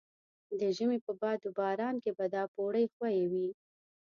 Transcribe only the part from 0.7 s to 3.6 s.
ژمي په باد و باران کې به دا پوړۍ ښویې وې.